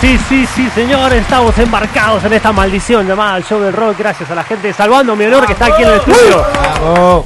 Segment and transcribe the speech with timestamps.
[0.00, 3.98] Sí, sí, sí, señores, estamos embarcados en esta maldición llamada el show del rock.
[3.98, 7.24] Gracias a la gente de Salvando Mi Honor que está aquí en el estudio.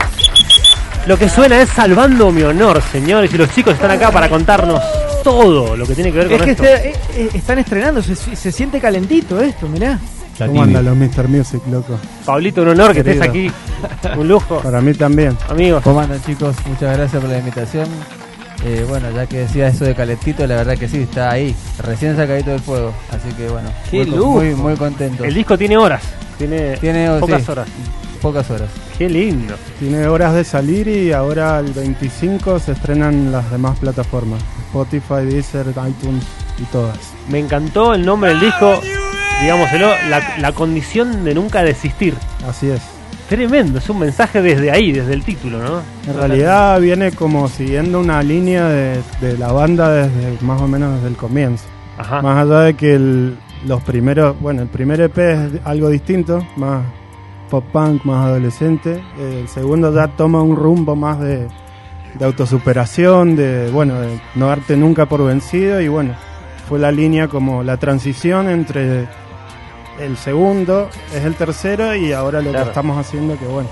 [1.07, 4.81] Lo que suena es Salvando Mi Honor, señores, y los chicos están acá para contarnos
[5.23, 6.65] todo lo que tiene que ver Es con que esto.
[6.65, 9.99] este- eh, eh, están estrenando, se, se siente calentito esto, mirá.
[10.37, 11.29] ¿Cómo andan los Mr.
[11.29, 11.97] Music, loco?
[12.27, 13.49] Pablito, un honor que estés aquí.
[14.17, 14.59] Un lujo.
[14.59, 15.39] Para mí también.
[15.49, 15.83] Amigos.
[15.85, 16.57] ¿Cómo andan chicos?
[16.67, 17.87] Muchas gracias por la invitación.
[18.65, 22.17] Eh, bueno, ya que decía eso de calentito, la verdad que sí, está ahí, recién
[22.17, 22.95] sacadito del fuego.
[23.11, 24.31] Así que bueno, ¡Qué muy, lujo!
[24.33, 25.25] muy, muy contento.
[25.25, 26.03] El disco tiene horas.
[26.39, 27.69] Tiene, Tiene oh, pocas sí, horas.
[28.23, 28.71] Pocas horas.
[28.97, 29.55] Qué lindo.
[29.79, 34.43] Tiene horas de salir y ahora el 25 se estrenan las demás plataformas.
[34.69, 36.25] Spotify, Deezer, iTunes
[36.59, 36.99] y todas.
[37.29, 38.81] Me encantó el nombre del disco.
[39.43, 42.15] Digámoselo, la, la condición de nunca desistir.
[42.49, 42.94] Así es.
[43.29, 45.81] Tremendo, es un mensaje desde ahí, desde el título, ¿no?
[46.07, 50.95] En realidad viene como siguiendo una línea de, de la banda desde más o menos
[50.97, 51.65] desde el comienzo.
[51.97, 52.21] Ajá.
[52.21, 56.83] Más allá de que el- los primeros, bueno, el primer EP es algo distinto, más
[57.49, 59.03] pop punk, más adolescente.
[59.19, 61.49] El segundo ya toma un rumbo más de,
[62.19, 66.13] de autosuperación, de, bueno, de no darte nunca por vencido y bueno,
[66.69, 69.07] fue la línea como la transición entre
[70.01, 72.65] el segundo, es el tercero y ahora lo Claro.
[72.65, 73.69] que estamos haciendo que bueno,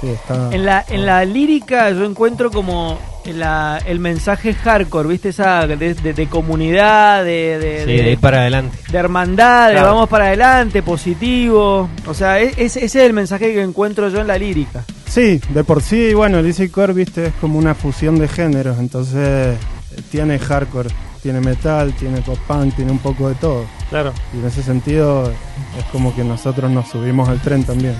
[0.00, 0.48] que está...
[0.52, 5.28] En la, en la lírica yo encuentro como la- el mensaje hardcore, ¿viste?
[5.28, 8.78] Esa de, de- de comunidad, de, de, Sí, de- de ir para adelante.
[8.90, 11.88] de hermandad, de vamos para adelante, positivo.
[12.06, 14.84] O sea, e- ese, ese es el mensaje que encuentro yo en la lírica.
[15.06, 18.78] Sí, de por sí, bueno, el Easy Core, viste, es como una fusión de géneros,
[18.78, 19.56] entonces eh,
[20.10, 20.88] tiene hardcore,
[21.22, 23.64] tiene metal, tiene pop punk, tiene un poco de todo.
[23.90, 24.12] Claro.
[24.32, 25.30] Y en ese sentido
[25.78, 27.94] es como que nosotros nos subimos al tren también.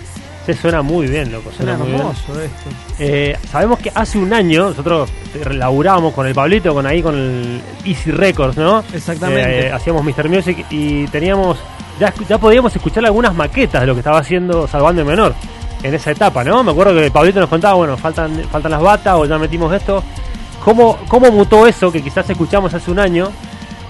[0.47, 1.51] Se suena muy bien, loco.
[1.55, 2.01] Suena, Suena muy bien.
[2.01, 2.71] hermoso esto.
[2.99, 5.11] Eh, sabemos que hace un año nosotros
[5.51, 8.83] laburábamos con el Pablito, con ahí con el Easy Records, ¿no?
[8.93, 9.67] Exactamente.
[9.67, 10.29] Eh, hacíamos Mr.
[10.29, 11.59] Music y teníamos.
[11.99, 15.35] Ya, ya podíamos escuchar algunas maquetas de lo que estaba haciendo Salvando el Menor
[15.83, 16.63] en esa etapa, ¿no?
[16.65, 20.03] Me acuerdo que Pablito nos contaba, bueno, faltan, faltan las batas o ya metimos esto.
[20.65, 23.29] ¿Cómo, ¿Cómo mutó eso que quizás escuchamos hace un año?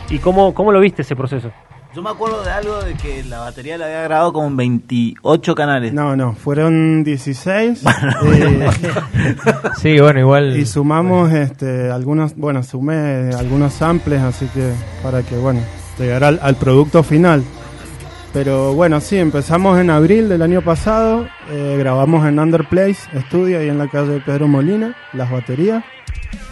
[0.08, 1.50] ¿Y cómo, cómo lo viste ese proceso?
[1.92, 5.54] Yo me acuerdo de algo de que la batería la había grabado como en 28
[5.56, 5.92] canales.
[5.92, 7.82] No, no, fueron 16
[8.32, 8.70] eh,
[9.76, 10.56] Sí, bueno, igual.
[10.56, 15.60] y sumamos este, algunos, bueno, sumé algunos samples, así que para que, bueno,
[15.98, 17.42] llegar al, al producto final.
[18.32, 23.68] Pero bueno, sí, empezamos en abril del año pasado, eh, grabamos en Underplace Studio, ahí
[23.68, 25.82] en la calle Pedro Molina, las baterías.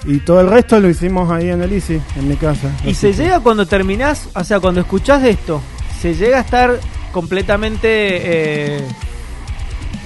[0.05, 2.71] Y todo el resto lo hicimos ahí en el Easy, en mi casa.
[2.85, 5.61] Y se que- llega cuando terminás, o sea, cuando escuchás de esto,
[6.01, 6.79] se llega a estar
[7.13, 7.89] completamente.
[7.91, 8.81] eh,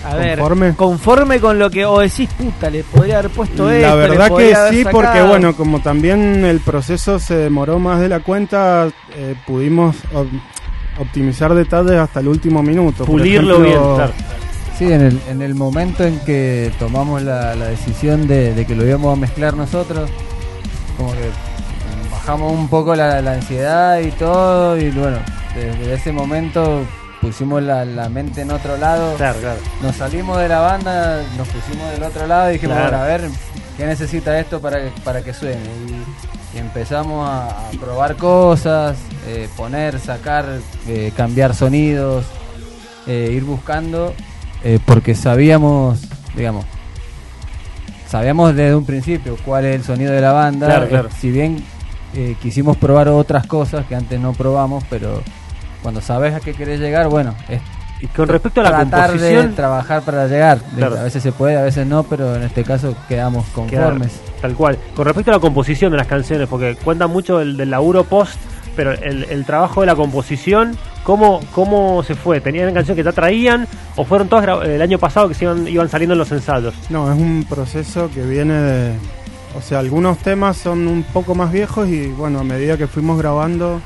[0.04, 0.74] a ver, ¿Conforme?
[0.74, 1.84] conforme con lo que.
[1.84, 3.86] O decís, puta, le podría haber puesto esto.
[3.88, 5.28] La le verdad que sí, porque sacado".
[5.28, 10.26] bueno, como también el proceso se demoró más de la cuenta, eh, pudimos op-
[10.98, 13.04] optimizar detalles hasta el último minuto.
[13.04, 14.12] Por Pulirlo ejemplo, bien, claro.
[14.82, 18.74] Sí, en el, en el momento en que tomamos la, la decisión de, de que
[18.74, 20.10] lo íbamos a mezclar nosotros,
[20.96, 21.30] como que
[22.10, 25.18] bajamos un poco la, la ansiedad y todo, y bueno,
[25.54, 26.84] desde ese momento
[27.20, 29.60] pusimos la, la mente en otro lado, Claro, claro.
[29.82, 32.90] nos salimos de la banda, nos pusimos del otro lado y dijimos, Claro.
[32.90, 33.30] bueno, a ver,
[33.76, 35.60] ¿qué necesita esto para que, para que suene?
[35.86, 38.96] Y, y empezamos a, a probar cosas,
[39.28, 40.44] eh, poner, sacar,
[40.88, 42.24] eh, cambiar sonidos,
[43.06, 44.12] eh, ir buscando,
[44.64, 46.00] eh, porque sabíamos,
[46.36, 46.64] digamos,
[48.08, 51.08] sabíamos desde un principio cuál es el sonido de la banda, Claro, claro.
[51.08, 51.62] eh, si bien
[52.14, 55.22] eh, quisimos probar otras cosas que antes no probamos, pero
[55.82, 57.60] cuando sabes a qué querés llegar, bueno, es
[58.00, 60.58] Y con respecto a la tratar composición, de trabajar para llegar.
[60.76, 60.98] Claro.
[60.98, 64.20] A veces se puede, a veces no, pero en este caso quedamos conformes.
[64.40, 64.76] Tal cual.
[64.96, 68.34] Con respecto a la composición de las canciones, porque cuentan mucho del, del laburo post,
[68.76, 72.40] pero el, el trabajo de la composición, ¿cómo, ¿cómo se fue?
[72.40, 75.88] ¿Tenían canciones que ya traían o fueron todas el año pasado que se iban, iban
[75.88, 76.74] saliendo en los ensayos?
[76.90, 78.94] No, es un proceso que viene de...
[79.56, 83.18] O sea, algunos temas son un poco más viejos y bueno, a medida que fuimos
[83.18, 83.80] grabando,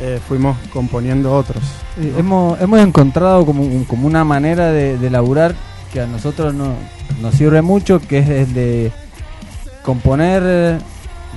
[0.00, 1.62] eh, fuimos componiendo otros.
[2.00, 5.54] Eh, hemos, hemos encontrado como, como una manera de, de laburar
[5.92, 6.74] que a nosotros no,
[7.20, 8.92] nos sirve mucho, que es el de
[9.82, 10.78] componer, eh,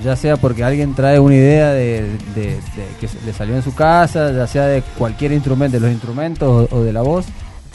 [0.04, 2.04] ya sea porque alguien trae una idea de,
[2.36, 5.92] de- de que le salió en su casa, ya sea de cualquier instrumento, de los
[5.92, 7.26] instrumentos o, o de la voz.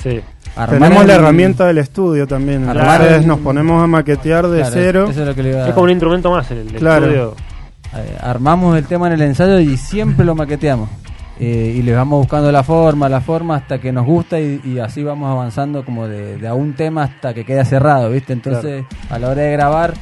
[0.02, 0.20] Sí.
[0.68, 2.68] Tenemos la herramienta del estudio también.
[2.68, 5.06] Armar Entonces el- nos ponemos a maquetear de Claro, cero.
[5.10, 7.06] eso es lo que le iba a- Es como un instrumento más el, el Claro.
[7.06, 7.34] estudio.
[7.96, 10.88] Eh, armamos el tema en el ensayo y siempre lo maqueteamos.
[11.40, 14.78] Eh, y le vamos buscando la forma, la forma hasta que nos gusta y, y
[14.80, 18.32] así vamos avanzando como de, de a un tema hasta que queda cerrado, ¿viste?
[18.32, 19.94] Entonces, a la hora de grabar,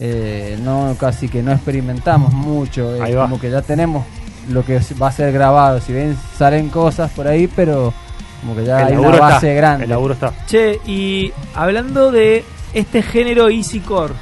[0.00, 3.22] eh, no casi que no experimentamos mucho, es Ahí va.
[3.22, 4.04] como que ya tenemos
[4.50, 5.80] lo que va a ser grabado.
[5.80, 7.92] Si ven, salen cosas por ahí, pero
[8.40, 9.56] como que ya el hay una base está.
[9.60, 9.84] grande.
[9.84, 10.32] El laburo está.
[10.46, 12.44] Che, y hablando de
[12.74, 14.12] este género easy core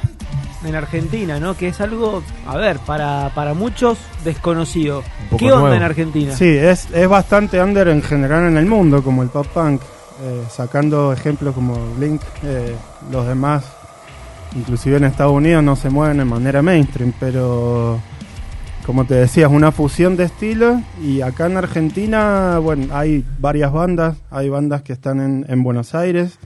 [0.64, 1.56] en Argentina, ¿no?
[1.56, 5.02] Que es algo, a ver, para, para muchos desconocido.
[5.36, 5.74] ¿Qué onda nuevo.
[5.74, 6.36] en Argentina?
[6.36, 9.80] Sí, es, es bastante under en general en el mundo, como el pop punk.
[10.22, 12.76] eh, sacando ejemplos como Blink, eh,
[13.10, 13.64] los demás,
[14.56, 17.98] inclusive en Estados Unidos, no se mueven de manera mainstream, pero
[18.86, 20.80] como te decía, es una fusión de estilos.
[21.02, 24.16] Y acá en Argentina, bueno, hay varias bandas.
[24.30, 26.38] Hay bandas que están en, en Buenos Aires,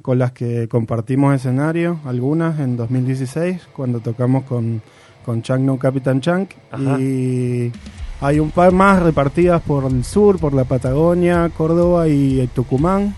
[0.00, 4.82] con las que compartimos escenario, algunas en 2016, cuando tocamos con,
[5.24, 6.52] con Chunk No Capitan Chunk.
[6.70, 6.98] Ajá.
[6.98, 7.70] Y
[8.20, 13.14] hay un par más repartidas por el sur, por la Patagonia, Córdoba y Tucumán,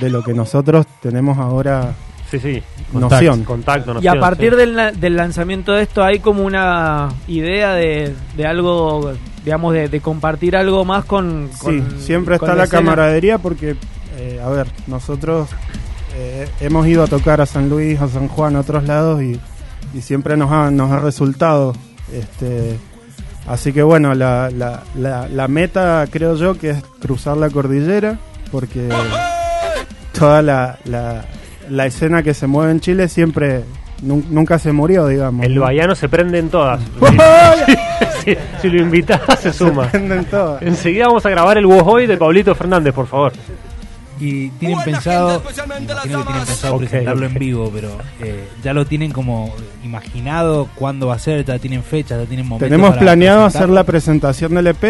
[0.00, 1.94] de lo que nosotros tenemos ahora
[2.30, 2.62] Sí, sí.
[2.92, 3.44] noción.
[3.44, 4.56] Contacto, Y noción, a partir sí.
[4.56, 9.12] del, del lanzamiento de esto, ¿hay como una idea de, de algo,
[9.44, 11.50] digamos, de, de compartir algo más con...
[11.54, 13.74] Sí, con- siempre con está la, camaradería porque,
[14.18, 15.48] eh, a ver, nosotros
[16.16, 19.40] eh, hemos ido a tocar a San Luis, a San Juan, a otros lados y,
[19.92, 21.74] y siempre nos ha, nos ha resultado.
[22.12, 22.76] Este,
[23.48, 28.18] así que bueno, la, la, la, la meta creo yo que es cruzar la cordillera
[28.52, 28.88] porque
[30.18, 30.78] toda la,
[31.70, 33.64] la, escena que se mueve en Chile siempre
[34.02, 35.44] nun- nunca se murió, digamos.
[35.46, 35.62] El ¿no?
[35.62, 36.80] baiano se prende en todas.
[38.24, 39.88] si, si lo invitas, se suma.
[39.90, 40.62] Prenden todas.
[40.62, 43.32] Enseguida vamos a grabar el Wohoy de Pablito Fernández, por favor.
[44.22, 45.86] Y tienen pensado, que tienen
[46.44, 47.88] pensado presentarlo en vivo, pero
[48.20, 52.44] eh, ya lo tienen como imaginado cuándo va a ser, ya tienen fecha, ya tienen
[52.46, 52.68] momentos.
[52.68, 53.62] Tenemos para planeado presentar.
[53.62, 54.84] hacer la presentación del EP,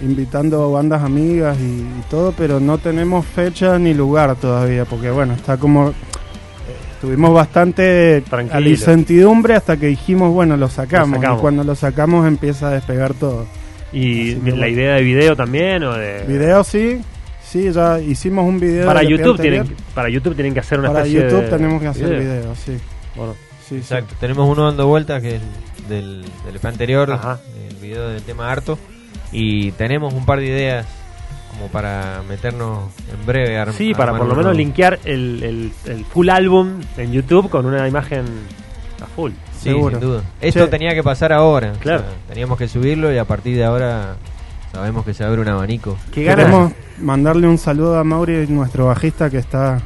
[0.00, 5.34] invitando bandas amigas y, y todo, pero no tenemos fecha ni lugar todavía, porque bueno,
[5.34, 5.92] está como...
[7.02, 11.38] Estuvimos bastante a la incertidumbre hasta que dijimos, bueno, lo sacamos, Lo sacamos.
[11.38, 13.44] Y cuando lo sacamos empieza a despegar todo.
[13.92, 14.66] Y Así la bueno.
[14.68, 16.22] idea de video también, o de.
[16.28, 17.00] Video sí,
[17.44, 18.86] sí, ya hicimos un video.
[18.86, 21.88] Para YouTube, tienen, para YouTube tienen que hacer una Para especie YouTube de tenemos que
[21.88, 22.20] hacer video.
[22.20, 22.76] video, sí.
[23.16, 23.34] Bueno,
[23.68, 23.76] sí, sí.
[23.78, 25.42] Exacto, tenemos uno dando vueltas que es
[25.88, 27.40] del, del anterior, Ajá.
[27.68, 28.78] el video del tema harto.
[29.32, 30.86] Y tenemos un par de ideas
[31.52, 33.58] como para meternos en breve.
[33.58, 37.66] ar- sí, para por lo menos linkear el, el, el full álbum en YouTube con
[37.66, 38.24] una imagen
[39.02, 39.32] a full.
[39.58, 39.98] Sí, Seguro.
[39.98, 40.22] sin duda.
[40.40, 41.72] Esto tenía que pasar ahora.
[41.76, 42.00] o Claro.
[42.00, 44.16] sea, teníamos que subirlo y a partir de ahora
[44.72, 45.96] sabemos que se abre un abanico.
[46.12, 46.24] Qué.
[46.24, 49.80] Queremos mandarle un saludo a Mauri, nuestro bajista que está,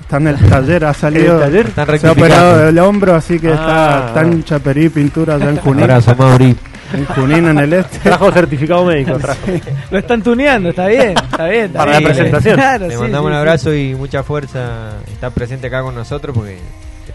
[0.00, 2.00] está en el taller, ha salido, ¿En el taller?
[2.00, 3.54] Se ha operado del hombro, así que Ah.
[3.54, 6.56] está, está en Chaperí, pintura allá en Junín, Abrazo, Mauri.
[6.94, 7.98] En Junín en el este.
[7.98, 9.40] Trajo certificado médico, trajo.
[9.90, 11.64] Lo están tuneando, está bien, está bien.
[11.66, 12.54] está Para la presentación.
[12.56, 13.38] Claro, Le sí, mandamos sí, un sí.
[13.38, 14.92] abrazo y mucha fuerza.
[15.12, 16.58] Está presente acá con nosotros porque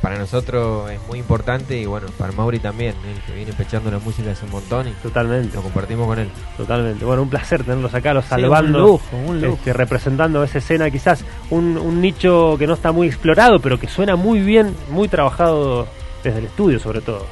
[0.01, 3.99] para nosotros es muy importante y bueno, para Mauri también, él que viene pechando la
[3.99, 6.29] música hace un montón y Totalmente, lo compartimos con él.
[6.55, 7.03] totalmente.
[7.03, 8.77] Bueno, un placer tenerlos acá, los Sí, salvando.
[8.77, 9.55] un lujo, un lujo.
[9.55, 13.87] este, representando esa escena, quizás un, un nicho que no está muy explorado, pero que
[13.89, 15.85] suena muy bien, muy trabajado
[16.23, 17.25] desde el estudio, sobre todo.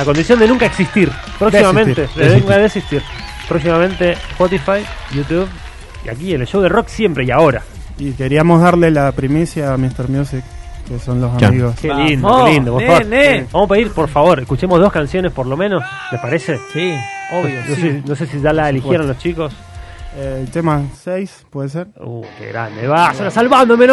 [0.00, 1.10] La condición de nunca existir.
[1.38, 2.32] Próximamente, de desistir.
[2.42, 3.02] venga a desistir.
[3.46, 4.82] Próximamente Spotify,
[5.12, 5.46] YouTube
[6.04, 7.62] y aquí en el show de rock siempre y ahora.
[7.98, 10.08] Y queríamos darle la primicia a Mr.
[10.08, 10.42] Music,
[10.88, 11.48] que son los Ya.
[11.48, 11.74] amigos.
[11.78, 12.72] Qué Vamos, lindo, qué lindo.
[12.72, 13.06] por favor.
[13.06, 13.46] nene.
[13.52, 16.58] Vamos a pedir, por favor, escuchemos dos canciones por lo menos, ¿les parece?
[16.72, 16.94] Sí,
[17.32, 17.60] obvio.
[17.68, 17.80] No, sí.
[17.82, 19.52] sé, no sé si ya la eligieron los chicos.
[20.16, 21.88] Eh, el tema 6, puede ser.
[22.00, 22.86] Uh, qué grande.
[22.88, 23.86] Va, salvándome,